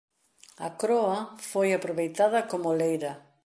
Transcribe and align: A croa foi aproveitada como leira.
A 0.67 0.69
croa 0.81 1.19
foi 1.51 1.69
aproveitada 1.73 2.39
como 2.51 2.77
leira. 2.79 3.11